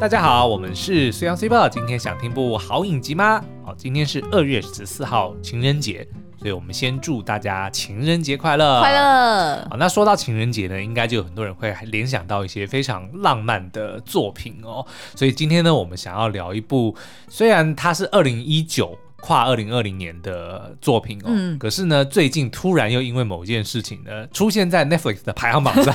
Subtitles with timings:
[0.00, 1.68] 大家好，我们是虽阳虽报。
[1.68, 3.42] 今天想听部好影集吗？
[3.64, 9.66] 好，今天是二月十四号情人节，所以我们先祝大家情人节快乐，快乐。
[9.70, 14.84] 好，那说到情人节呢，应该就有很多人会联想到一些非常浪漫的作品哦。
[15.14, 16.94] 所以今天呢，我们想要聊一部，
[17.28, 18.98] 虽然它是二零一九。
[19.24, 25.94] 跨二零二零年的作品哦，嗯、可是呢，最近突然又因为某件事情呢，出现在 Netflix 的排行榜上。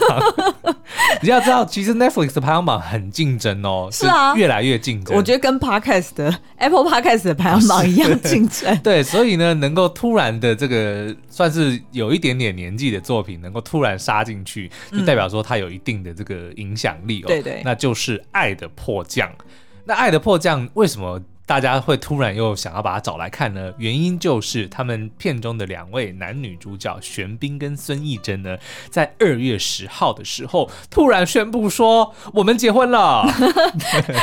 [1.21, 5.15] 你要知道，其实 Netflix 的排行榜很竞争哦，是啊，是越来越竞争。
[5.15, 8.75] 我觉得跟 Podcast 的 Apple Podcast 的排行榜 一样竞争。
[8.81, 17.27] 对，所以呢，能够突然的这个算是有一点点年纪的作品，能够突然杀进去，就代表说它有一定的这个影响力哦。
[17.27, 19.29] 对对，那就是《爱的迫降》。
[19.85, 21.21] 那《爱的迫降》为什么？
[21.49, 23.73] 大家会突然又想要把它找来看呢？
[23.79, 28.55] 原因就是他们片中的两位男女主角玄彬跟孙艺珍呢，
[28.91, 33.25] 在二月十号的时候突然宣布说我们结婚了。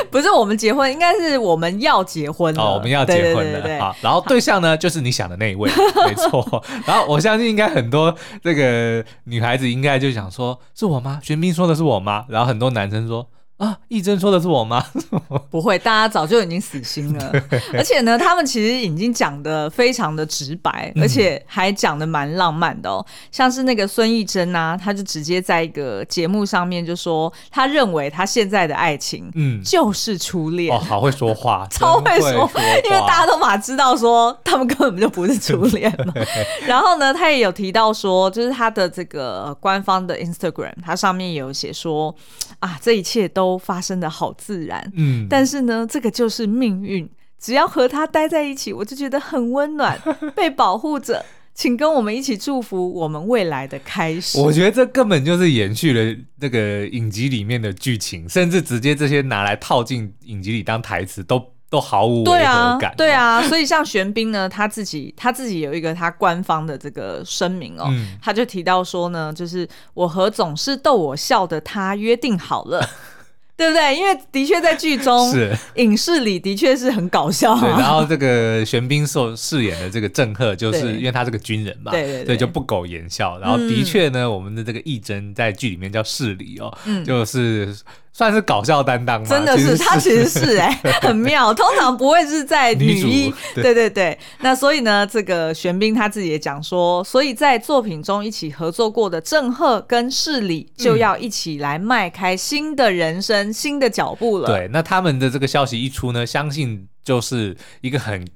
[0.09, 2.63] 不是我们结婚，应该是我们要结婚了。
[2.63, 3.93] 哦，我们要结婚了啊！
[4.01, 5.69] 然后对象呢，就是你想的那一位，
[6.07, 6.65] 没错。
[6.87, 11.19] 然后我相信应该很多这个女孩子应该就想说，是我吗？
[11.25, 12.25] 玄彬说的是我吗？
[12.29, 13.29] 然后很多男生说。
[13.59, 14.85] 啊，艺珍说的是我吗？
[15.49, 17.33] 不会，大家早就已经死心了。
[17.73, 23.05] 而且呢，他们其实已经讲的非常的直白，嗯、而且还讲的蛮浪漫的哦。
[23.33, 30.71] 像是那个孙艺珍啊，他就直接在一个节目上面就说，他认为他现在的爱情，嗯，就是初恋。
[30.77, 32.51] 哦，好会说话， 超会说，
[32.85, 36.13] 因为大家都马知道说他们根本就不是初恋嘛。
[36.69, 42.15] 然后呢，他也有提到说，就是他的这个官方的 Instagram，他上面有写说，
[42.59, 43.46] 啊，这一切都。
[43.47, 47.09] 都发生的好自然，嗯，但是呢，这个就是命运。
[47.39, 49.97] 只要和他待在一起，我就觉得很温暖，
[50.35, 51.25] 被保护着。
[51.55, 54.39] 请跟我们一起祝福我们未来的开始。
[54.41, 61.43] 我觉得这根本就是延续了那个影集里面的剧情，甚至直接这些拿来套进影集里当台词都。
[61.69, 72.89] 都毫无违和感，对啊，对啊，所以像玄彬呢，他自己他自己有一个他官方的这个声明哦，嗯、他就提到说呢，就是我和总是逗我笑的他约定好了。
[73.57, 73.97] 对不对？
[73.97, 77.59] 因为的确在剧中，是影视里的确是很搞笑。
[77.59, 83.39] 对，然后 这个玄彬所饰演的这个郑赫，就是因为他是个军人嘛，对对对，对，就不苟言笑。
[83.39, 87.75] 然后的确呢，我们的这个义珍在剧里面叫世礼哦，嗯、就是。
[88.17, 89.29] 算是搞笑担当吗？
[89.29, 91.53] 真的是，他其实是哎、欸， 很妙。
[91.53, 94.19] 通常不会是在女一，对，对对对。
[94.41, 104.47] 那所以呢，这个玄彬他自己也讲说，所以在作品中一起合作过的郑赫跟世里就要一起来迈开新的人生、嗯、新的脚步了。
[104.47, 108.27] 对，那他们的这个消息一出呢，相信就是一个很。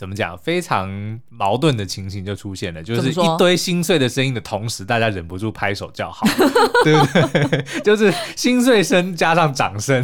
[0.00, 0.34] 怎么讲？
[0.38, 6.26] 非常矛盾的情形就出现了，就是一堆心碎的声音的同时，大家忍不住拍手叫好，
[6.82, 7.62] 对不对？
[7.84, 10.02] 就是心碎声加上掌声。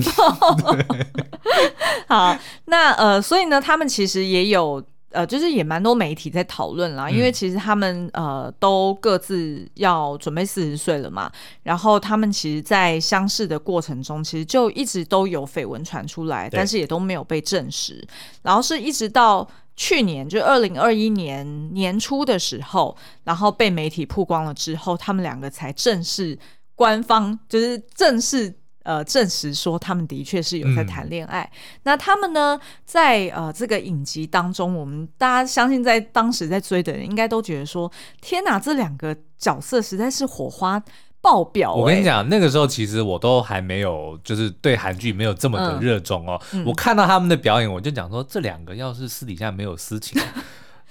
[2.06, 2.36] 好，
[2.66, 11.32] 那呃，所以呢，他们其实也有呃，就是也蛮多媒体在讨论啦，因为其实他们呃都各自要准备四十岁了嘛，
[11.62, 18.06] 然后他们其实，在相识的过程中，其实就一直都有绯闻传出来，但是也都没有被证实，
[18.42, 19.48] 然后是一直到。
[19.76, 26.38] 去年就二零二一年年初的时候，然后被媒体曝光了之后，他们两个才正式
[26.74, 28.52] 官方就是正式
[28.84, 31.42] 呃证实说他们的确是有在谈恋爱。
[31.42, 40.82] 嗯、那他们呢，在呃这个影集当中，我们大家相信在当时在追的人应该都觉得说，天哪，这两个角色实在是火花。
[41.26, 41.80] 爆表、欸！
[41.80, 46.40] 我跟你讲，那个时候其实我都还没有，就是对韩剧没有这么的热衷哦。
[46.52, 50.22] 嗯嗯、我看到他们的表演，我就讲说，这两个要是私底下没有私情。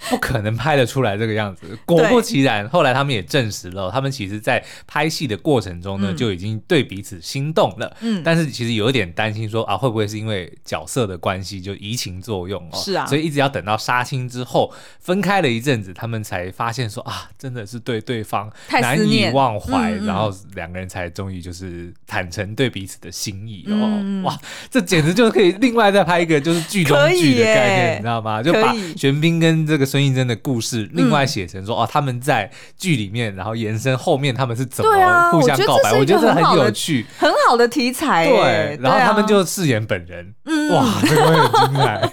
[0.09, 1.78] 不可能拍得出来这个样子。
[1.85, 7.95] 果不其然，后来他们也证实了，他们其实，在拍戏的过程中呢，嗯、就已经对彼此心动了。
[8.01, 12.78] 嗯，但是其实有一点担心说，说啊，会不会是因为角色的关系，就移情作用哦？
[12.78, 18.51] 是啊，所以一直要等到杀青之后，分开了一阵子，他们才发现说啊，真的是对对方
[18.81, 23.74] 难以忘怀，然后两个人才终于就是坦诚对彼此的心意哦。
[23.74, 24.38] 嗯、哇，
[24.69, 28.44] 这简直就可以另外再拍一个就是剧中剧的概念，你知道吗？
[28.44, 29.85] 就把玄彬跟这个。
[29.86, 35.94] 孙艺珍的故事，另外写成说、嗯、哦，他们在剧里面，然后延伸后面他们是怎么互相告白？
[35.94, 38.28] 我觉得这很有趣，很好的题材。
[38.28, 42.12] 对，然后他们就饰演本人，嗯，哇， 这个很精彩。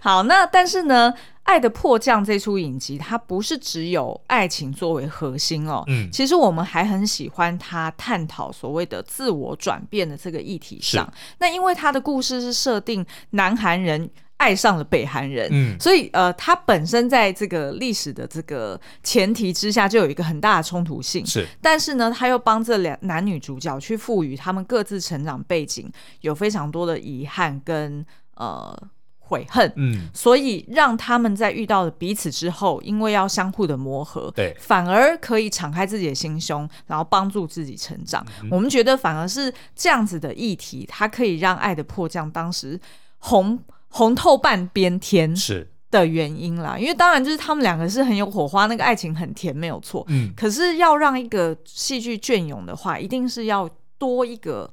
[0.00, 1.12] 好，那但是呢，
[1.44, 11.10] 《爱的迫降》这出影集，它不是只有爱情作为核心哦，嗯，其实我们还很喜欢它探讨所谓的自我转变的这个议题上。
[11.38, 14.10] 那因为它的故事是设定南韩人。
[14.44, 21.24] 爱上了北韩人，嗯，所以呃，他本身在这个历史的这个前提之下，就有一个很大的冲突性。
[21.24, 28.04] 是，但是呢，他又帮这两男女主角去赋予他们各自成长背景有非常多的遗憾跟
[28.34, 28.76] 呃
[29.18, 38.22] 悔恨，嗯，所以让他们在遇到了彼此之后，因为要相互的磨合，对，反而可以敞开自己的心胸，然后帮助自己成长。
[38.42, 42.78] 嗯，我们觉得反而是这样子的议题，它可以让《爱的迫降》当时
[43.20, 43.58] 红。
[43.94, 50.04] 红透半边天是的原因啦，因为当然就是他们两个是很有火花，那个爱情很甜，没有错。
[50.08, 54.68] 嗯，可是要让一个戏剧隽永的话，一定是要多一个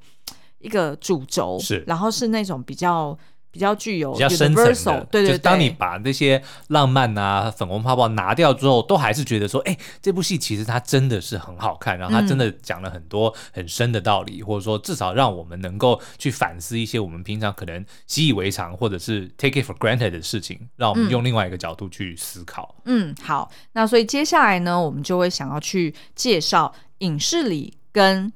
[0.58, 3.18] 一个主轴，是，然后是那种比较。
[3.52, 22.74] 比较具有比较深层的，对对对，就当你把那些浪漫啊、粉红泡泡拿掉之后，都还是觉得说，哎、欸，这部戏其实它真的是很好看，然后它真的讲了很多很深的道理，嗯、或者说至少让我们能够去反思一些我们平常可能习以为常或者是 take it for granted 的事情，让我们用另外一个角度去思考。
[22.86, 27.81] 嗯，好，那所以接下来呢，我们就会想要去介绍影视里。
[27.92, 28.32] 跟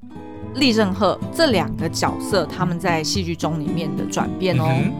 [0.54, 4.64] 李正赫这两个角色，他们在戏剧中里面的转变哦。
[4.68, 4.92] 嗯、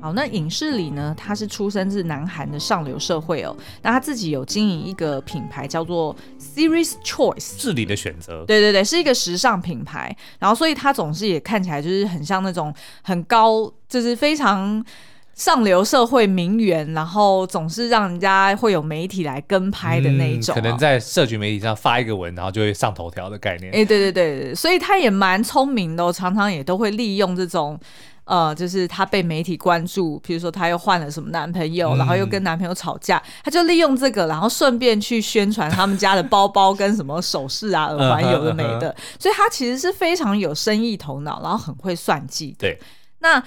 [0.00, 3.56] 好，那影视里呢，他是出生自南韩的上流社会哦。
[3.82, 8.44] 那他自己有经营一个品牌，叫做 Series Choice，治理的选择。
[8.44, 10.16] 对对对，是一个时尚品牌。
[10.38, 14.84] 然后，所以他总是也看起来就是很像那种很高，就是非常。
[15.38, 23.70] 上流社会名媛，然后总是让人家会有媒体来跟拍的那一种、可能在社群媒体上发一个文，然后就会上头条的概念。
[23.70, 27.78] 哎，对对对对，所以他也蛮聪明的、哦，常常也都会利用这种，
[28.24, 42.56] 呃，就是他被媒体关注，比如说他又换了什么男朋友，嗯、然后又跟男朋友吵架，他就利用这个，然后顺便去宣传他们家的包包跟什么首饰啊、耳环有的没的，所以他其实是非常有生意头脑，然后很会算计。
[42.58, 42.76] 对，
[43.20, 43.40] 那。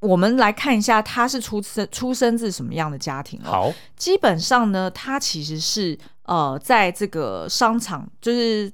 [0.00, 3.50] 我们来看一下，他是出生出生自什么样的家庭哦？
[3.50, 8.72] 好，基本上呢，他其实是呃，在这个商场，就是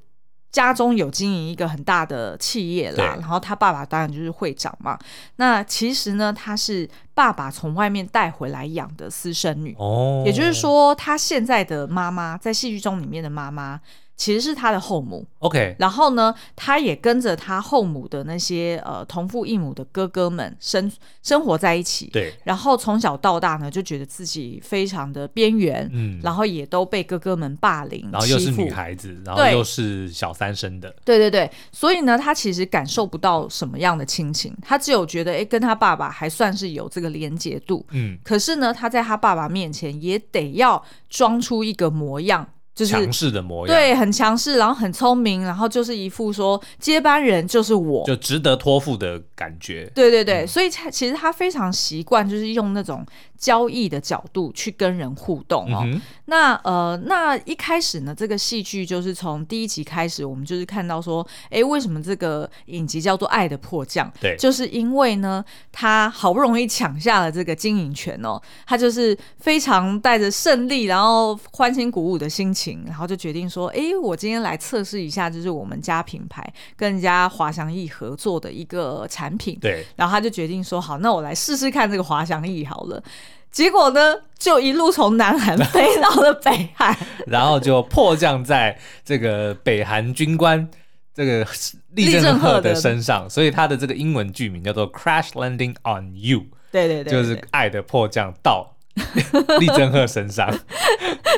[0.53, 3.17] 家中有经营一个很大的企业啦。
[3.19, 4.99] 然后他爸爸当然就是会长嘛。
[5.37, 10.23] 那其实呢，他是爸爸从外面带回来养的私生女哦。
[10.25, 13.81] 也就是说，他现在的妈妈在戏剧中里面的妈妈。
[14.17, 15.77] 其实是他的后母，OK。
[15.79, 20.91] 然后呢，他也跟着他后母的那些呃同父异母的哥哥们生
[21.23, 22.07] 生活在一起。
[22.07, 22.33] 对。
[22.43, 26.19] 然后从小到大呢，就觉得自己非常的边缘，嗯。
[26.23, 30.97] 然后也都被哥哥们霸凌，然后又是女孩子，然后又是小三生的。
[31.05, 31.51] 对对对。
[31.71, 37.85] 所以呢，他其实感受不到什么样的亲情，他只有觉得哎，跟他爸爸还算是有这个连结度。
[37.91, 38.19] 嗯。
[38.25, 42.49] 可是呢，他在他爸爸面前也得要装出一个模样。
[42.77, 49.91] 就是强势的模样，对，很强势，然后很聪明，然后就是一副说接班人就是我，就值得托付的感觉。
[49.95, 53.03] 对对对，嗯、所以他其实他非常习惯，就是用那种
[53.39, 55.85] 交易的角度去跟人互动哦。
[55.87, 64.07] 嗯、那呃，那一开始呢，这个戏剧就是从第一集开始，我们就是看到说，哎，为什么这个影集叫做《爱的迫降》？
[64.21, 65.43] 对，就是因为呢，
[65.73, 72.66] 他好不容易抢下了这个经营权哦，他就是非常带着胜利，然后欢欣鼓舞的心情。
[72.87, 76.43] 然后就决定说，哎，我今天来测试一下，就是我们家品牌
[76.77, 79.59] 跟人家滑翔翼合作的一个产品。
[79.61, 79.85] 对。
[79.97, 83.03] 然后他就决定说，好，那我来试试看这个滑翔翼好了。
[83.51, 86.95] 结果呢，就一路从南韩飞 到了北韩，
[87.27, 90.69] 然后就迫降在这个北韩军官
[91.15, 91.47] 这个
[91.93, 93.29] 李正赫的身上。
[93.31, 96.45] 所以他的这个英文剧名叫做 Crash Landing on You。
[96.71, 98.76] 对对对，对，就是爱的迫降到。
[99.61, 100.49] 李正赫身上，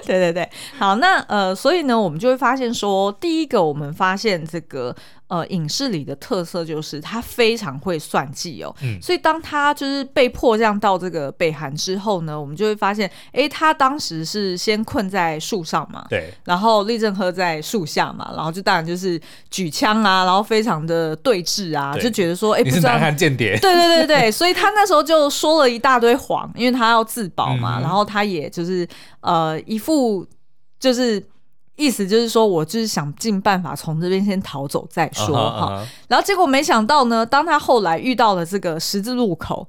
[0.06, 0.48] 对对对，
[0.78, 4.94] 好，那呃，所以呢，我们就会发现说，第一个，我们发现这个。
[5.28, 19.20] 呃，影视里的特色就是他非常会算计哦，嗯，所以当他就是被迫降到这个北韩之后呢，我们就会发现，哎，他当时是先困在树上嘛，对，然后立正赫在树下嘛，然后就当然就是
[19.50, 28.88] 举枪啊，然后非常的对峙啊，就觉得说，哎，你是南韩间谍，对对对对，所以他那时候就说了一大堆谎，因为他要自保嘛，嗯、然后他也就是
[29.20, 30.26] 呃一副
[30.80, 31.22] 就是。
[31.78, 35.66] 意思就是说，我就是想尽办法从这边先逃走再说哈。
[35.66, 35.88] Uh huh, uh huh.
[36.08, 39.66] 然后结果没想到呢，当他后来遇到了这个十字路口，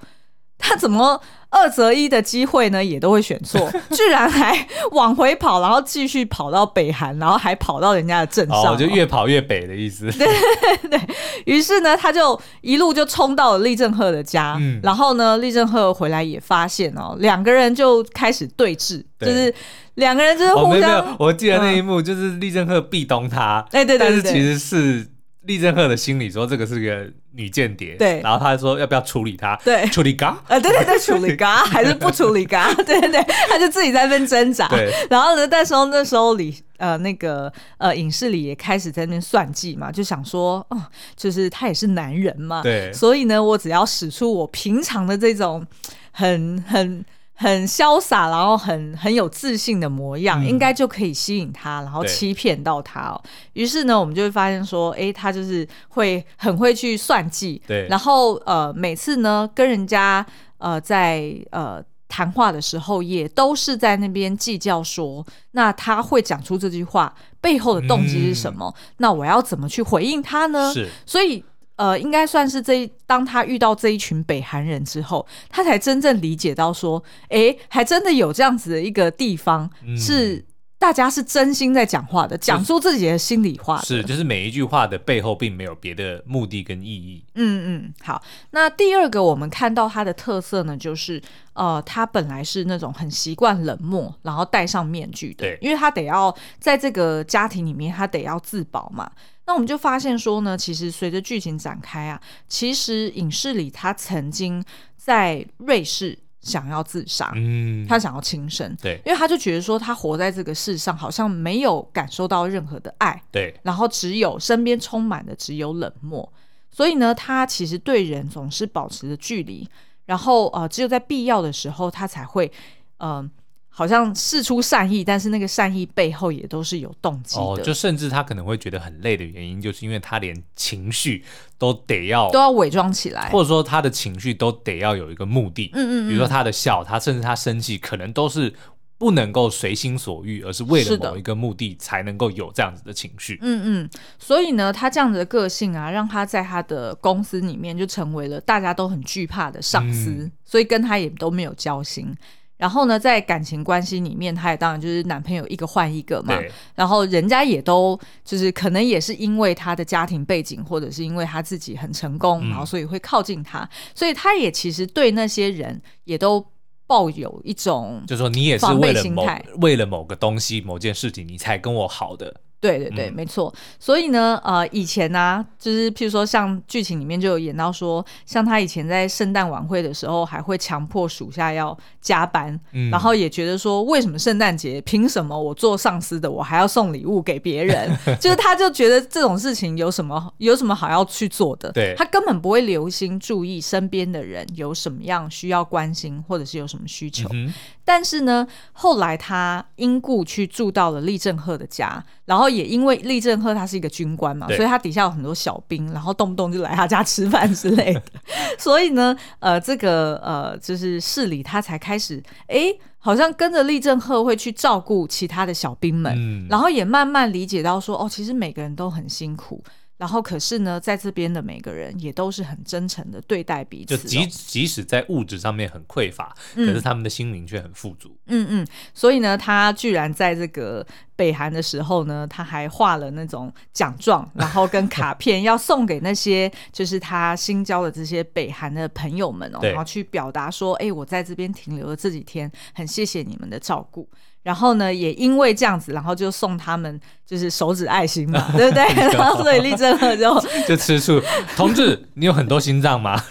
[0.60, 10.12] 他怎么二择一的机会呢也都会选错， 居然还往回跑，然后继续跑到北韩，然后还跑到人家的镇上，我就越跑越北的意思。
[10.14, 11.02] 对对对，
[11.46, 19.30] 于是呢，他就一路就冲到了李正赫的家，嗯、然后呢，李正赫回来也发现哦，两个人就开始对峙，对。
[19.30, 19.54] 就是。
[19.96, 25.06] 两个人就是互相、哦，没有，我记得那一幕就是李正赫壁咚他，哎、嗯、对，对，对对，但是其实是
[25.44, 29.56] 李正赫的心里说这个是个女间谍，对，然后他说要不要处理她？
[29.64, 30.38] 对，处理嘎？
[30.50, 32.74] 呃，对对对，处理嘎还是不处理嘎？
[32.84, 34.68] 对对对，他就自己在那边挣扎。
[34.68, 40.84] 对，然后呢，但时候那时候李呃那个呃影视里也开始在那边算计嘛，就想说，哦，
[41.16, 45.66] 就是他也是男人嘛，对，所以呢，我只要使出我平常的这种
[46.12, 47.06] 很很。
[47.42, 53.22] 很潇洒，然后很很有自信的模样，嗯、应该就可以吸引他，然后欺骗到他哦。
[53.54, 57.88] 于是呢，我们就会发现说，哎，他就是会很会去算计，对。
[57.88, 60.26] 然后呃，每次呢跟人家
[60.58, 68.68] 呃在呃谈话的时候，也都是在那边计较说，那他会讲出这句话背后的动机是什么？
[68.78, 70.74] 嗯、那我要怎么去回应他呢？
[70.74, 71.46] 是，所以。
[71.80, 80.44] 呃，应该算是这一，当他遇到这一群北韩人之后，他才真正理解到说，哎，还真的有这样子的一个地方，嗯、是
[80.80, 83.82] 大家是真心在讲话的，讲出自己的心里话。
[83.82, 87.22] 是，就是每一句话的背后并没有别的目的跟意义。
[87.36, 88.24] 嗯嗯，好。
[88.52, 91.22] 那第二个我们看到他的特色呢，就是
[91.52, 99.12] 呃，他本来是那种很习惯冷漠，然后戴上面具的，对，因为他得要在这个家庭里面，他得要自保嘛。
[99.46, 104.64] 那我们就发现说呢，其实随着剧情展开啊，其实影视里他曾经
[104.96, 116.32] 在瑞士想要自杀，嗯，他想要轻生，对，因为他就觉得说他活在这个世上好像没有感受到任何的爱，对，然后只有身边充满的只有冷漠，
[116.70, 119.68] 所以呢，他其实对人总是保持着距离，
[120.06, 122.52] 然后呃，只有在必要的时候他才会，
[122.98, 123.30] 嗯、呃。
[123.70, 127.42] 好像事出善意，但是那个善意背后也都是有动机的。
[127.42, 131.24] 哦，就甚至他可能会觉得很累的原因，就是因为他连情绪
[131.58, 135.70] 都得要都要伪装起来，或者说他的情绪都得要有一个目的。
[135.74, 138.54] 嗯，嗯嗯，比如说他的笑，他甚至他生气，可能都是
[138.98, 143.40] 不能够随心所欲，而是为了某一个目的才能够有这样子的情绪。
[143.42, 152.14] 嗯嗯，所以呢，他这样子的个性啊，让他在他的公司里面就成为了大家都很惧怕的上司，嗯、所以跟他也都没有交心。
[152.60, 156.36] 然后呢，在感情关系里面，他也当然就是男朋友一个换一个嘛。
[156.36, 163.68] 对然后人家也都就是可能也是因为他的家庭背景，或者是因为他自己很成功，嗯、然后所以会靠近他。
[163.96, 166.46] 所以他也其实对那些人也都
[166.86, 169.26] 抱有一种，就是说你也是为了某
[169.62, 172.42] 为了某个东西、某件事情，你才跟我好的。
[172.62, 173.54] 对对对，嗯、没错。
[173.80, 187.90] 所以呢，呃，以前呢、啊，就是譬如说，像剧情里面就有演到说，像他以前在圣诞晚会的时候，还会强迫属下要加班，嗯、然后也觉得说，为什么圣诞节凭什么我做上司的我还要送礼物给别人？
[188.20, 191.72] 就是他就觉得这种事情有什么有什么好要去做的？
[191.72, 197.30] 对，他根本不会留心注意身边的人有什么样需要关心，或者是有什么需求。
[197.32, 197.54] 嗯
[197.86, 208.02] 但是呢，后来他因故去住到了厉正赫的家，然后也因为李正赫他是一个军官嘛，所以他底下有很多小兵，然后动不动就来他家吃饭之类的。
[208.58, 219.64] 所以呢，呃，这个呃，就是市里他才开始，哎，好像跟着李正赫会去照顾其他的小兵们，嗯、然后也慢慢理解到说，哦，其实每个人都很辛苦。
[220.00, 228.18] 然后，可是呢，在这边的每个人也都是很真诚的对待彼此，哦，就即即使在物质上面很匮乏，嗯、可是他们的心灵却很富足。
[228.28, 230.88] 嗯嗯，所以呢，他居然在这个
[231.18, 244.10] 北韩的时候呢，他还画了那种奖状，然后跟卡片要送给那些就是他新交的这些北韩的朋友们哦，然后去表达说，哎，我在这边停留了这几天，很谢谢你们的照顾。
[244.44, 248.84] 然后呢，也因为这样子，然后就送他们就是手指爱心嘛， 对不 对？
[249.14, 251.22] 然后所以立正赫就 就吃醋，
[251.56, 253.22] 同志，你有很多心脏吗？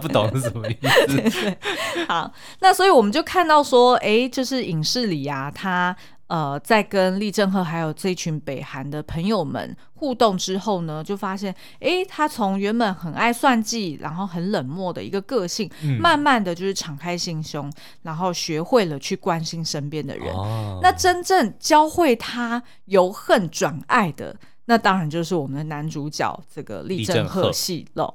[0.00, 1.06] 不懂是什么意思。
[1.06, 1.58] 对对
[2.08, 5.94] 好，那所以我们就看到说，哎，就是影视里啊，他。
[6.28, 20.34] 呃，在跟李正赫还有这群北韩的朋友们互动之后呢，就发现，哎，他从原本很爱算计，然后很冷漠的一个个性，嗯、慢慢的就是敞开心胸，然后学会了去关心身边的人。
[20.34, 24.36] 哦、那真正教会他由恨转爱的。
[24.68, 28.12] 那当然就是我们的男主角这个李正赫系喽，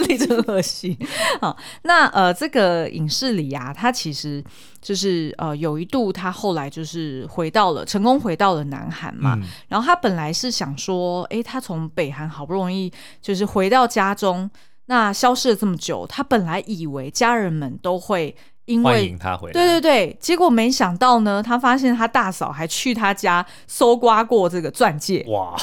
[0.00, 0.98] 李正赫系。
[1.40, 4.42] 好，那呃，这个影视里啊，他其实
[4.80, 9.34] 就是呃，有一度他后来就是回到了成功回到了南韩嘛。
[9.36, 14.50] 嗯、然后他本来是想说，哎，他从北韩好不容易就是回到家中，
[14.86, 25.56] 那消失了这么久，他本来以为家人们都会因为欢迎他回来，对对对，结果没想到呢，他发现他大嫂还去他家搜刮过这个钻戒，哇！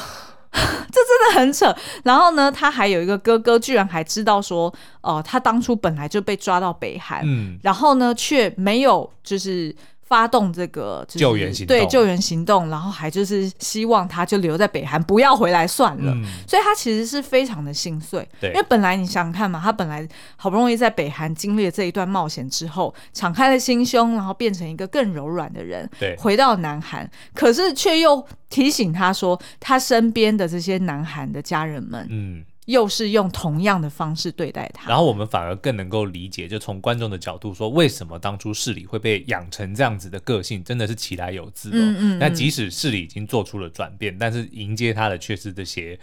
[0.53, 1.75] 这真的很扯。
[2.03, 4.67] 然后呢，他还有一个哥哥，居然还知道说，
[5.01, 9.75] 哦、呃，他当初本来就被抓到北韩，嗯，然后呢，却没有就是
[10.09, 16.11] 发动这个、就是、救援行动，对救援行动，然后还就是希望他就留在北韩，不要回来算了。
[16.11, 32.43] 嗯、所以他其实是非常的心碎，对，因为本来你想想看嘛，他本来好不容易在北韩经历了这一段冒险之后，敞开了心胸，然后变成一个更柔软的人，对，回到南韩，可是却又提醒他说，他身边的这些南韩的家人们，嗯。
[32.69, 41.73] 又是用同样的方式对待他，然后我们反而更能够理解，就从观众的角度说，为什么当初市里会被养成这样子的个性，真的是其来有自哦。
[41.73, 42.19] 嗯嗯嗯。
[42.19, 45.99] 那即使市里已经做出了转变，但是迎接他的却是这些。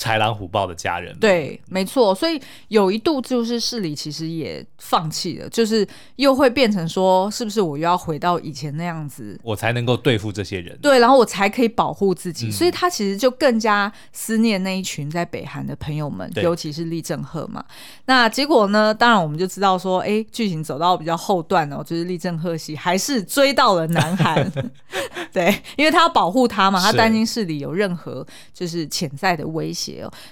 [0.00, 17.62] 豺狼虎豹的家人，对，没错，所以有一度就是市里其实也放弃了，就是又会变成说，是不是我又要回到以前那样子，我才能够对付这些人，对，然后我才可以保护自己，嗯、所以他其实就更加思念那一群在北韩的朋友们，尤其是李正赫嘛。
[18.06, 18.94] 那结果呢？
[18.94, 24.50] 当然我们就知道说，哎，剧情走到比较后段哦，就是李正赫系还是追到了南韩，
[25.32, 29.46] 对，因为他要保护他嘛，他担心市里有任何就是潜在的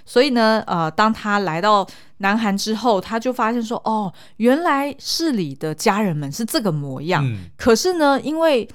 [0.05, 1.87] 所以呢，呃，当他来到
[2.19, 7.25] 南韩之后，他就发现说，哦，原来市里的家人们是这个模样。
[7.25, 8.69] 嗯、可是呢，因为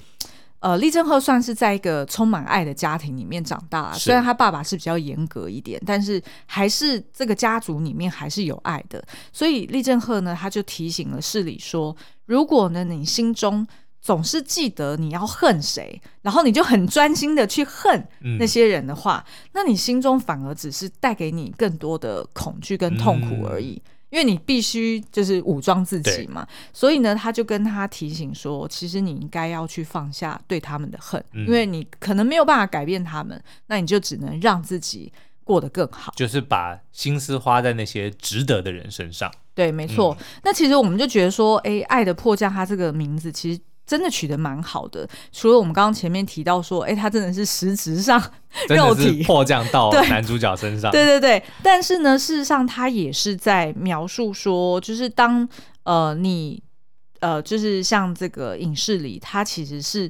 [0.60, 9.04] 呃，李正赫算是在一个充满爱的家庭里面长大，虽然他爸爸是比较严格一点，但是还是这个家族里面还是有爱的。
[9.34, 11.94] 所以李正赫呢，他就提醒了市里说，
[12.28, 13.68] 如果呢，你心中
[14.04, 18.06] 总是记得你要恨谁，然后你就很专心的去恨
[18.38, 23.82] 那些人的话，嗯、那你心中反而只是带给你更多的恐惧跟痛苦而已。
[23.86, 35.14] 嗯、因为你必须就是武装自己嘛，所以呢，他就跟他提醒说，其实你应该要去放下对他们的恨，嗯、因为你可能没有办法改变他们，那你就只能让自己
[35.46, 39.32] 过得更好，就是把心思花在那些值得的人身上。
[39.56, 40.14] 对，没错。
[40.20, 43.62] 嗯、那其实我们就觉得说，哎，爱的迫降，它这个名字其实。
[43.86, 48.22] 真的取得蛮好的，除了我们刚刚前面提到说，哎，他真的是实质上
[48.70, 51.44] 肉体迫降到 男主角身上，对，对对对。
[51.62, 55.48] 但是呢，事实上他也是在描述说，就是当
[55.84, 56.64] 呃你
[57.20, 60.10] 呃就是像这个影视里，他其实是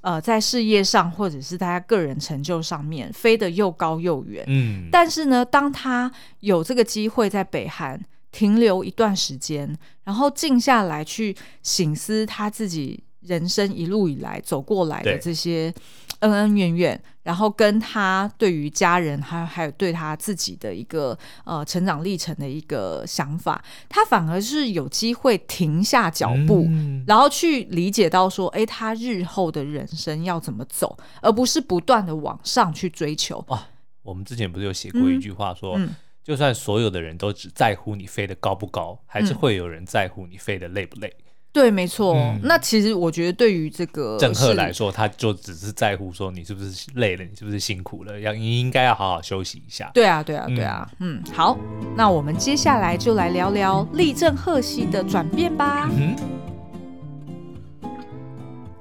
[0.00, 4.88] 呃在事业上或者是在他个人成就上面飞得又高又远，嗯。
[4.92, 8.00] 但是呢，当他有这个机会在北韩
[8.30, 13.02] 停留一段时间，然后静下来去醒思他自己。
[13.28, 15.72] 人生一路以来走过来的这些
[16.20, 33.44] 恩恩怨怨，然后跟他对于家人，还还有对他自己的一个呃成长历程的一个想法，他反而是有机会停下脚步，嗯、然后去理解到说，哎，他日后的人生要怎么走，而不是不断的往上去追求。
[33.48, 33.68] 哇，
[34.02, 35.86] 我们之前不是有写过一句话说，嗯。
[35.86, 41.14] 嗯、就算所有的人都只在乎你飞得高不高，还是会有人在乎你飞得累不累。
[41.58, 42.14] 对，没错。
[42.14, 49.90] 嗯、那其实我觉得，对于这个郑赫来说，他就只是在乎说你是不是累了，你是不是辛苦了，要你应该要好好休息一下。
[49.92, 50.88] 对啊，对啊，对啊。
[51.00, 51.58] 嗯，嗯，好，
[51.96, 55.90] 那我们接下来就来聊聊立正赫系的转变吧。
[55.90, 56.14] 嗯、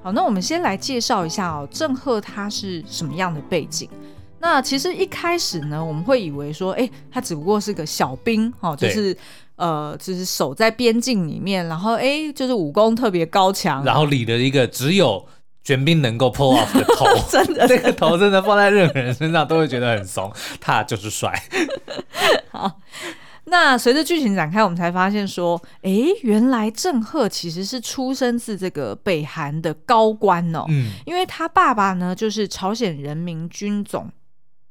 [0.03, 3.89] 好，那我们先来介绍一下哦，郑赫他是什么样的背景？
[4.39, 9.17] 那其实一开始呢，我们会以为说，哎，他只不过是个小兵哦，就是。
[9.57, 15.27] 呃，就是守在边境里面，然后哎，就是武功特别高强，然后理了一个只有
[15.63, 21.33] 玄彬能够 pull off 的头，真的，这个头真的放在任何人身上都会觉得很怂，他就是帅。
[22.49, 22.79] 好，
[23.45, 25.91] 那随着剧情展开，我们才发现说，哎，
[26.21, 34.09] 原来郑赫其实是出生自这个北韩的高官哦，嗯，因为他爸爸呢就是朝鲜人民军总。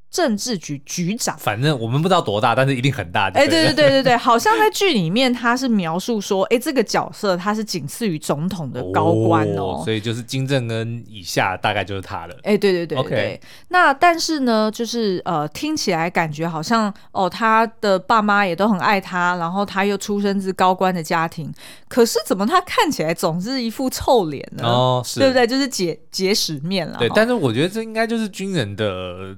[0.09, 3.27] 政治局局长，反正我们不知道多大，但是一定很大。
[3.29, 12.35] 哎，对对对对对，好像在剧里面他是描述说，哎，这个角色他是仅次于总统的高官哦，哦，所以就是金正恩以下大概就是他了。
[12.43, 13.37] 哎，对对对对。
[13.37, 21.51] Okay 那但是呢，就是呃，听起来感觉好像哦，他的爸妈也都很爱他，然后他又出生自高官的家庭，
[21.89, 24.63] 可是怎么他看起来总是一副臭脸呢？
[24.63, 25.45] 哦，是，对不对？
[25.45, 26.97] 就是结结石面了。
[26.97, 29.35] 对，但是我觉得这应该就是军人的。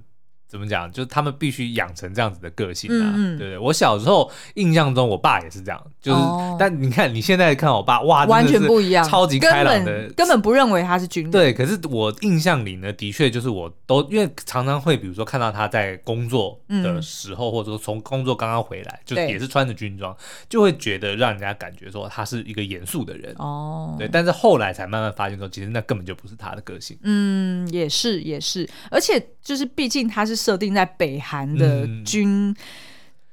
[0.49, 0.91] 怎么讲？
[0.91, 3.57] 就是他们必须养成这样子的个性啊，嗯嗯对不对？
[3.59, 11.31] 我小时候印象中，我爸也是这样，就是，哦、但你看你现在看我爸，哇，完全不一样，超级开朗的，根本，根本不认为他是军人。
[11.31, 20.17] 对，可是我印象里呢，的确就是我都因为常常会，比如说看到他在工作的时候，嗯、或者说从工作刚刚回来，就也是穿着军装，
[20.49, 23.95] 就会觉得让人家感觉说他是一个严肃的人哦。
[23.99, 26.97] 对，但是后来才慢慢发现说，其实那根本就不是他的个性。
[27.03, 30.38] 嗯，也是也是，而且就是毕竟他是。
[30.39, 32.55] 设定在北韩的军、嗯、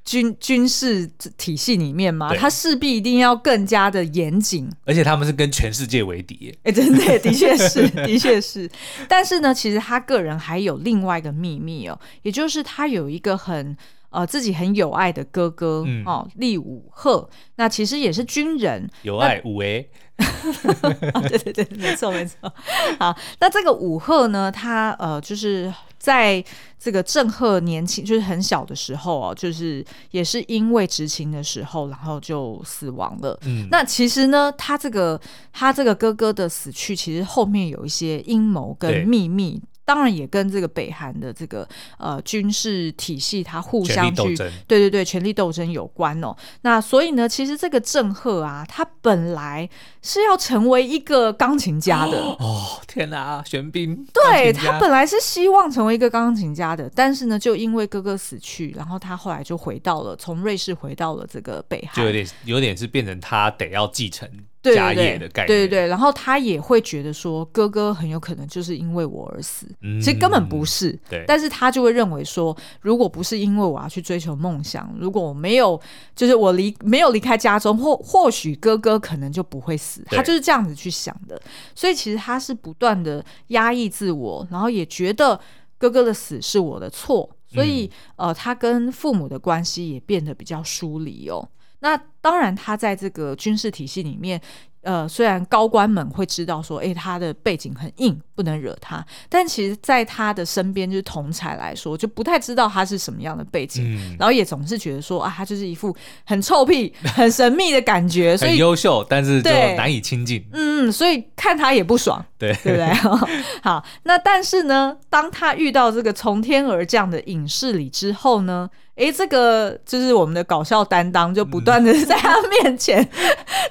[0.04, 6.56] 军军事体系里面嘛，他势必一定要更加的严谨，而且他们是跟全世界为敌。
[6.64, 8.70] 哎、欸， 真的，的确是， 的确是。
[9.08, 13.76] 但是呢，其实他个人还有另外一个秘密哦，也就是他有一个很
[14.10, 17.28] 呃自己很有爱的哥哥、嗯、哦，利武赫。
[17.56, 19.88] 那其实也是军人，有爱武诶。
[21.28, 22.50] 对对对，没错没错。
[22.98, 25.74] 好，那这个武赫呢，他呃就是。
[26.06, 26.44] 在
[26.78, 33.36] 这个郑赫年轻，就是很小的时候哦，就是也是因为执勤的时候，然后就死亡了。
[33.42, 35.20] 嗯，那其实呢，他这个
[35.52, 39.60] 他这个哥哥的死去，其实后面有一些阴谋跟秘密。
[39.86, 46.36] 当然也跟这个北韩的这个呃军事体系，它互相去对对对权力斗争有关哦。
[46.62, 49.66] 那所以呢，其实这个郑赫啊，他本来
[50.02, 52.80] 是要成为一个钢琴家的 哦。
[52.88, 64.28] 天哪，玄彬，对，他本来是希望成为一个钢琴家的，但是呢，就因为哥哥死去，然后他后来就回到了从瑞士回到了这个北韩，就有点有点是变成他得要继承。
[64.74, 70.98] 家业的概念，对对对，然后他也会觉得说，哥哥很有可能就是因为我而死，嗯、其实根本不是。
[71.08, 75.80] 对，但是他就会认为说，如果不是因为我要去追求梦想，如果我没有，
[76.14, 80.02] 就是我离没有离开家中，或或许哥哥可能就不会死。
[80.06, 81.40] 他就是这样子去想的，
[81.74, 85.38] 所以其实他是不断的压抑自我，然后也觉得
[85.78, 91.46] 哥哥的死是我的错，所以、嗯、呃，他跟父母的关系也变得比较疏离哦。
[91.80, 94.40] 那当然，他在这个军事体系里面，
[94.80, 110.44] 呃，虽然高官们会知道说，诶，他的背景很硬，不能惹他，但其实，在他的身边，就是同才来说，就不太知道他是什么样的背景，嗯、然后也总是觉得说，啊，他就是一副很臭屁、 很神秘的感觉，所以很优秀，但是就难以亲近。
[110.52, 112.92] 嗯，所以看他也不爽， 对，对不对？
[113.62, 118.68] 好，那但是呢，当他遇到这个从天而降的隐士里之后呢？
[118.96, 123.06] 哎，这个就是我们的搞笑担当，就不断的 在他面前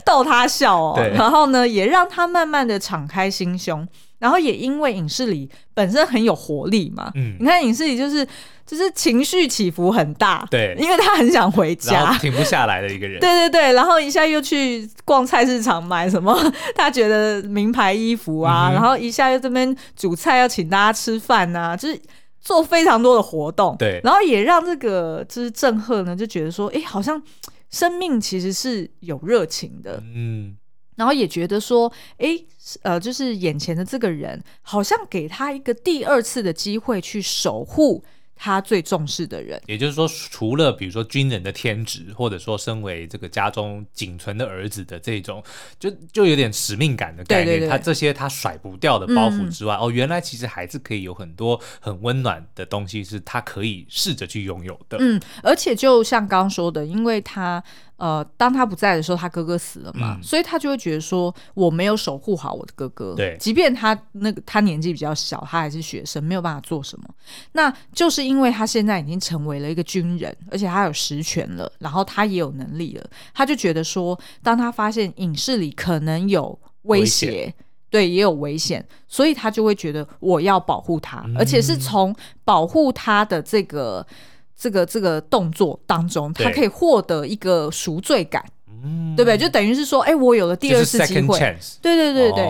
[0.06, 3.88] 逗他笑哦，嗯、然后呢，也让他慢慢的敞开心胸，
[4.20, 8.24] 然后也因为影视里本身很有活力嘛，嗯，你看影视里就是
[8.68, 16.40] 就是情绪起伏很大，对，因为他很想回家，停不下来的一个人， 对对对，然后一下又去逛菜市场买什么，
[16.76, 22.00] 他觉得名牌衣服啊，嗯、然后一下又这边煮菜要请大家吃饭啊，就是。
[22.46, 27.22] 做非常多的活动，对，然后也让这个就是郑赫呢就觉得说，哎，好像
[27.72, 30.56] 生命其实是有热情的，嗯，
[30.96, 32.40] 然后也觉得说，哎，
[32.84, 38.04] 呃，就是眼前的这个人好像给他一个第二次的机会去守护。
[38.36, 45.44] 他最重视的人，也就是说，除了比如说军人的天职，或者说身为这个家中仅存的儿子的这种，
[45.80, 47.48] 就就有点使命感的概念。
[47.48, 54.98] 对对对，他这些他甩不掉的包袱之外，嗯、哦，原来其实还是可以有很多很温暖的东西，是他可以试着去拥有的。
[55.00, 57.64] 嗯，而且就像刚刚说的，因为他。
[57.98, 63.16] 呃，当他不在的时候，他哥哥死了嘛，嗯、所以他就会觉得说，我没有守护好我的哥哥。
[63.16, 67.06] 对，即便他那个他年纪比较小，他还是学生，没有办法做什么。
[67.54, 77.54] 那就是因为他现在已经成为了一个军人，而且他有实权了，然后他也有能力了，他就觉得说，当他发现影视里可能有威胁。
[77.90, 84.06] 对，也有危险，所以他就会觉得我要保护他，嗯、而且是从保护他的这个。
[84.58, 88.44] 这个这个动作当中，他可以获得一个赎罪感，
[89.16, 89.38] 对不对？
[89.38, 91.38] 就等于是说，哎，我有了第二次机会，
[91.82, 92.46] 对对对对，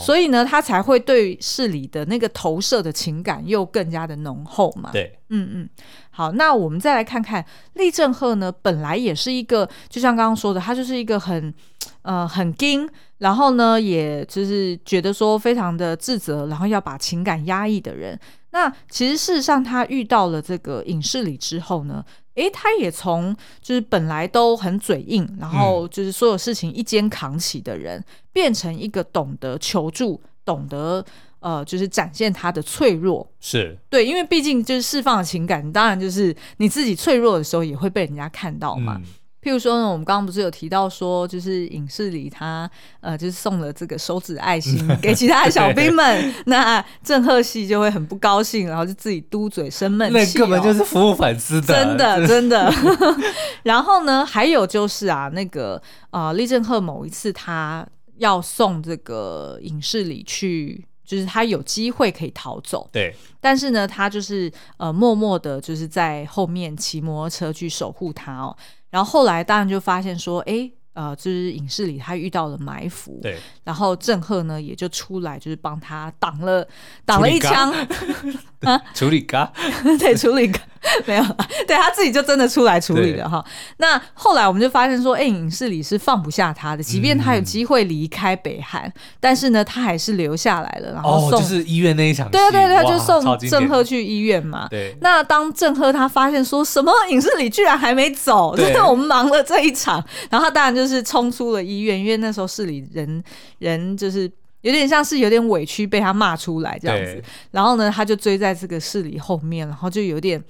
[0.00, 4.90] 所以呢，他才会对市里的那个投射的情感又更加的浓厚嘛。
[4.92, 5.68] 对，嗯嗯。
[6.10, 7.44] 好，那我们再来看看
[7.74, 11.54] 利正赫呢，本来也是一个，就像刚刚说的，他就是一个很
[12.02, 18.18] 呃很硬，然后呢，也就是觉得说非常的自责，然后要把情感压抑的人。
[18.50, 31.04] 那其实事实上，他遇到了这个影视里之后呢，诶，他也从就是本来都很嘴硬，然后就是所有事情一肩扛起的人，嗯、变成一个懂得求助、懂得
[31.40, 33.30] 呃，就是展现他的脆弱。
[33.38, 38.96] 是对，因为毕竟就是释放的情感，当然就是你自己脆弱的时候，也会被人家看到嘛。
[38.96, 39.04] 嗯
[39.40, 42.68] 譬如说呢，我们刚刚不是有提到说，就是影视里他
[43.00, 52.72] 呃，就是送了这个手指爱心给其他的小兵们，那郑赫系就会很不高兴，然后就自己嘟嘴生闷气，哦，那根本就是服务粉丝的，真的真的。
[53.62, 68.56] 然后呢，还有就是啊，那个呃，李正赫某一次他要送这个影视里去，就是他有机会可以逃走，对，但是呢，他就是呃默默的，就是在后面骑摩托车去守护他哦。
[68.90, 76.66] 然后后来当然就发现说，哎，呃，就是影视里他遇到了埋伏，对，然后郑赫呢也就出来，就是帮他挡了
[77.04, 77.72] 挡了一枪，
[78.60, 79.52] 啊， 处理咖，
[79.98, 80.60] 对，处理咖，
[81.06, 81.22] 没有，
[81.66, 83.44] 对他自己就真的出来处理了哈。
[83.76, 94.66] 那后来我们就发现说，哎、欸，尹世里是放不下他的，即便他有机会离开北韩、嗯，但是呢，他还是留下来了，然后送、哦、就是医院那一场，对对对，就送郑赫去医院嘛。
[94.68, 103.22] 对，那当郑赫他发现说什么影视里居然还没走，就是我们忙了这一场，然后他当然就是冲出了医院，因为那时候市里人
[103.58, 104.28] 人就是。
[104.68, 110.42] 有点像是有点委屈被他骂出来这样子，然后呢，他就追在这个市里后面，然后就有点。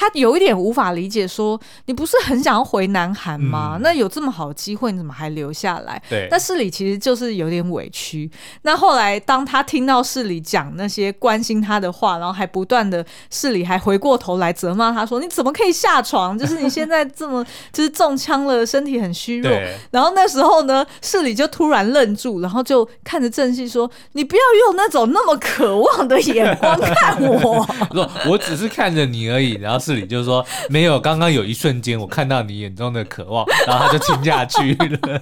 [0.00, 3.72] 他有一点无法理解，说你不是很想要回南韩吗？
[3.74, 6.00] 嗯、那有这么好的机会，你怎么还留下来？
[6.08, 8.30] 对，但市里其实就是有点委屈。
[8.62, 16.38] 那后来当他听到市里讲那些关心他的话，然后还不断的市里还回过头来责骂他说：“你怎么可以下床？
[16.38, 19.50] 就是你现在这么就是中枪了，身体很虚弱。”
[19.90, 27.66] 然后那时候呢，市里就突然愣住，然后就看着正熙说：“你不要用那种那么渴望的眼光看我。
[27.92, 29.87] 说我只是看着你而已。”然后。
[29.88, 35.20] 这里就是说，没有，刚刚有一瞬间我看到你眼中的渴望，然后他就亲下去了。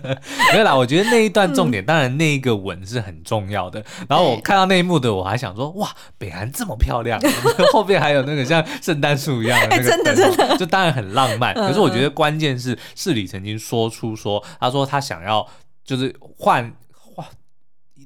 [0.53, 3.85] 没有啦，我觉得那一段重点，当然那一个吻是很重要的。
[4.09, 7.21] 然后我看到那一幕的，我还想说，哇，北韩这么漂亮，
[7.73, 11.55] 后面还有那个像圣诞树一样的那个，真的真的，就当然很浪漫。
[11.55, 15.47] 可是我觉得关键是市里曾经说出说，他说他想要
[15.85, 16.73] 就是换。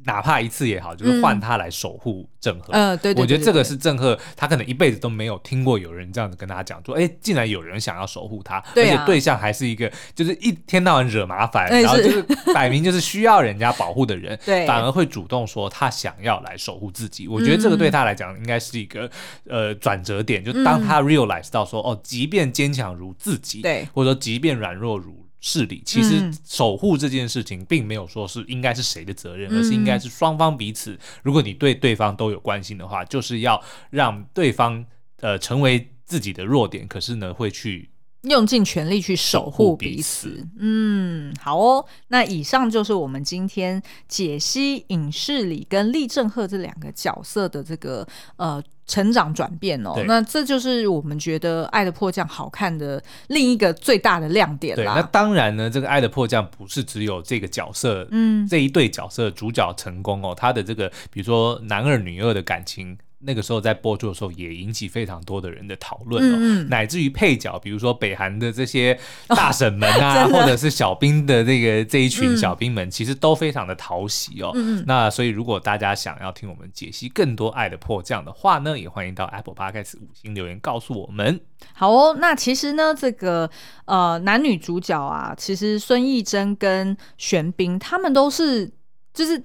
[0.05, 2.73] 哪怕一次也好，就是换他来守护郑赫。
[2.73, 12.23] 嗯，对，我觉得这个是郑赫，他可能一辈子都没有听过有人这样子跟他讲说，哎、欸，竟然有人想要守护他，而且对象还是一个就是一天到晚惹麻烦，然后就是
[12.55, 17.29] 摆明就是需要人家保护的人， 对，反而会主动说他想要来守护自己。
[17.29, 19.11] 我觉得这个对他来讲应该是一个
[19.49, 25.20] 呃转折点，就当他 realize 到说，哦，即便坚强如自己，对，或者说即便软弱如。
[25.41, 30.99] 势力其实守护这件事情，并没有说是应该是谁的责任，嗯，而是应该是双方彼此。
[31.23, 34.85] 如果你对对方都有关心的话，就是要让对方
[35.21, 37.90] 呃成为自己的弱点，可是呢会去
[38.23, 40.47] 用尽全力去守护彼此。
[40.59, 41.85] 嗯，好哦。
[42.09, 48.07] 那以上就是我们今天解析影视里跟李正赫这两个角色的这个
[48.37, 48.63] 呃。
[48.87, 54.95] 成长转变哦，那这就是我们觉得《爱的迫降》好看的另一个最大的亮点啦。
[54.95, 62.99] 对，那当然呢，这个《爱的迫降》不是只有这个角色，嗯，这一对角色主角成功哦，他的这个比如说男二女二的感情。
[63.23, 74.53] 那个时候在播出的时候，也引起非常多的人的讨论哦，嗯、乃至于配角，比如说北韩的这些大婶们啊， 哦、或者是小兵的这个这一群小兵们，其实都非常的讨喜哦。
[74.55, 81.39] 嗯、那所以，如果大家想要听我们解析更多《爱的迫降》的话呢，也欢迎到 Apple Podcast 五星留言告诉我们。
[81.75, 83.51] 好哦，那其实呢，这个
[83.85, 88.73] 呃男女主角啊，其实孙艺珍跟玄彬他们都是
[89.13, 89.45] 就是。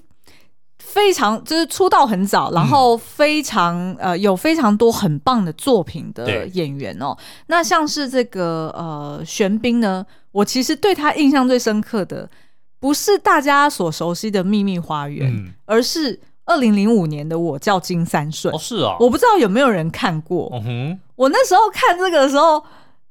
[0.85, 7.17] 非常就是出道很早，然后非常、嗯、呃有非常多很棒的作品的演员哦。
[7.47, 12.29] 那像是这个呃玄彬呢，我其实对他印象最深刻的
[12.79, 18.53] 不是大家所熟悉的《秘密花园》，嗯，而是二零零五年的《我叫金三顺》。
[18.55, 20.49] 哦，是啊，我不知道有没有人看过。
[20.53, 22.63] 嗯哼，我那时候看这个的时候。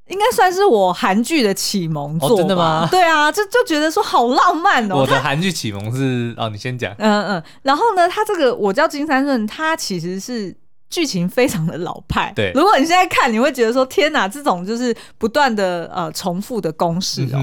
[0.08, 2.34] 应该算是我韩剧的启蒙作。
[2.34, 2.86] 哦，真的吗？
[2.90, 4.96] 对啊，就就觉得说好浪漫哦。
[4.96, 6.94] 我的韩剧启蒙是哦，你先讲。
[6.98, 10.54] 嗯嗯，然后呢，他这个我叫金三顺，他其实是
[10.90, 12.32] 剧情非常的老派。
[12.36, 17.40] 对，如果你现在看，你会觉得说天哪，这种就是不断的呃重复的公式哦。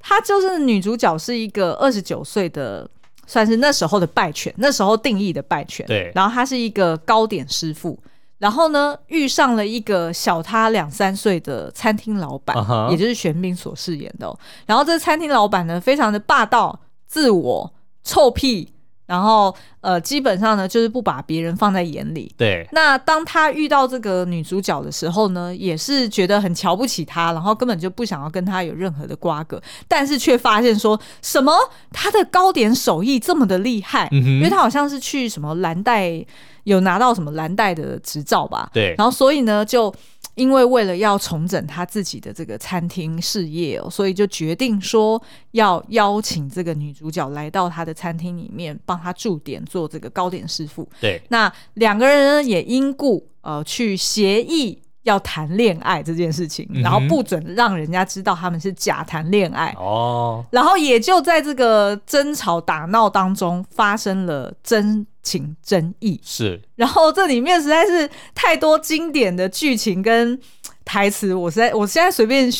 [0.00, 2.88] 她、嗯、就是女主角是一个二十九岁的，
[3.26, 5.84] 算是那时候的败犬，那时候定义的败犬。
[5.86, 7.98] 对，然后她是一个糕点师傅。
[8.38, 12.90] 然后呢，遇上了一个小他两三岁的餐厅老板，uh-huh.
[12.90, 14.38] 也就是玄彬所饰演的哦。
[14.66, 18.72] 然后这餐厅老板呢，非常的霸道、自我、臭屁。
[19.06, 22.30] 然后，呃，基本上呢，就是不把别人放在眼里。
[22.36, 22.68] 对。
[22.72, 29.58] 那当他遇到这个女主角的时候呢，也是觉得很瞧不起她，然后根本就不想要跟她有任何的瓜葛。
[29.88, 31.54] 但是却发现说什么，
[31.90, 36.22] 她的糕点手艺这么的厉害，嗯、因为她好像是去什么蓝带
[36.68, 38.70] 有拿到什么蓝带的执照吧。
[38.72, 38.94] 对。
[38.96, 39.92] 然后，所以呢，就。
[40.34, 50.88] 因为为了要重整他自己的这个餐厅事业哦，所以就决定说要邀请这个女主角来到他的餐厅里面帮他驻点做这个糕点师傅。
[51.00, 60.44] 对，那两个人呢也因故呃去协议要谈恋爱这件事情，然后不准让人家知道他们是假谈恋爱哦。
[60.52, 70.38] 然后也就在这个争吵打闹当中发生了真情争议是，然后这里面实在是太多经典的剧情跟
[70.84, 72.50] 台词，我实在我现在随便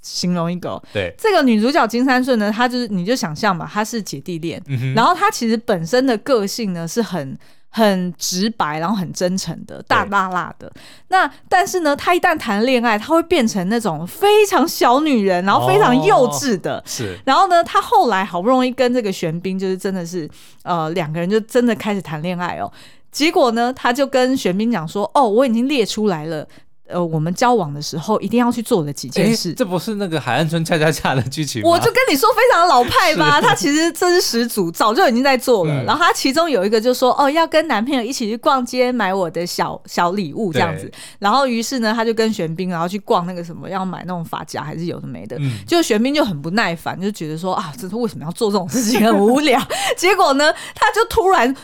[0.00, 1.14] 形容一个，对。
[1.18, 7.36] 这个女主角金三顺呢，她就是你就想象嘛，她是姐弟恋，嗯，然后她其实本身的个性呢是很。
[7.76, 10.72] 很直白，然后很真诚的，大辣辣的。
[11.08, 16.78] 那但是呢，他一旦谈恋爱，他会变成那种非常小女人，然后非常幼稚的。
[16.78, 17.18] 哦、是。
[17.26, 20.26] 然后呢，他后来好不容易跟这个玄彬，就是真的是
[20.62, 22.72] 呃两个人就真的开始谈恋爱哦。
[23.12, 26.48] 结果呢，他就跟玄彬讲说：“哦，我已经列出来了。”
[26.88, 31.68] 呃，我们交往的时候一定要去做的几件事，这不是那个海岸村恰恰恰的剧情吗？
[31.68, 33.40] 我就跟你说，非常老派吧。
[33.40, 35.74] 他其实这是始祖，早就已经在做了。
[35.74, 40.90] 嗯、然后他其中有一个就说，哦，要跟男朋友一起去逛街，买我的小小礼物这样子。
[41.18, 45.36] 然后于是呢，他就跟玄彬，然后去逛那个什么，要买那种发夹还是有的没的。
[45.40, 49.60] 嗯、就玄彬就很不耐烦，就觉得说啊，这是为什么要做这种事情，很无聊。
[49.98, 51.54] 结果呢，他就突然。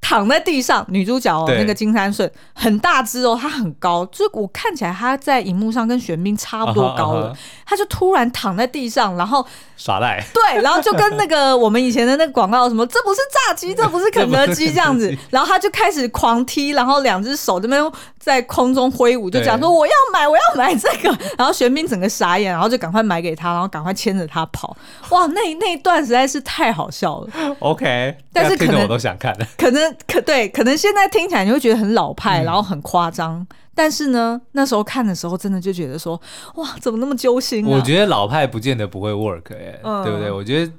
[0.00, 7.36] 躺在地上，女主角哦，那个金三顺很大只哦，她很高，就我看起来她在荧幕上跟玄彬差不多高了。
[7.66, 17.82] 她就突然躺在地上，然后耍赖，对，然后就跟那个我们以前的那个广告什么，这不是炸鸡，这不是肯德基这样子， 然后她就开始狂踢，然后两只手这边
[18.18, 21.18] 在空中挥舞，就讲说我要买，我要买这个。
[21.38, 24.76] 然后玄彬整个傻眼，然后就赶快买给他，然后赶快牵着他跑。
[25.10, 27.30] 哇，那那一段实在是太好笑了。
[27.60, 29.96] OK，但是可能我都想看了， 可能。
[30.06, 36.20] 可对，可能现在听起来你会觉得很老派，嗯、然后很夸张，但是呢，那时候看的时候，真的就觉得说，
[36.56, 37.68] 哇，怎么那么揪心啊？
[37.68, 40.30] 我觉得老派不见得不会 work，哎，嗯、对不对？
[40.30, 40.72] 我觉得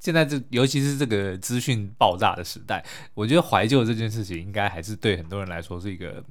[0.00, 2.82] 现在这，尤其是这个资讯爆炸的时代，
[3.14, 6.22] 我觉得怀旧这件事情，应该还是对很多人来说是一个。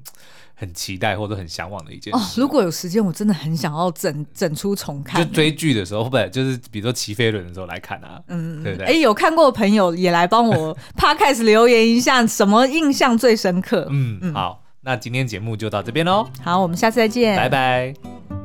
[0.60, 2.18] 很期待或者很向往的一件事。
[2.18, 5.24] 哦，如果有时间，我真的很想要整整出重看。
[5.24, 8.20] 就追剧的时候，会不就是比如说骑飞轮的时候来看啊？
[8.28, 8.86] 嗯，对不对？
[8.88, 13.88] 哎，有看过的朋友也来帮我 Podcast 留言一下，什么印象最深刻？
[13.90, 16.28] 嗯，嗯好，那今天节目就到这边喽。
[16.44, 18.39] 好，我们下次再见，拜拜。